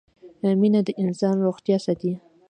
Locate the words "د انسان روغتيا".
0.87-1.77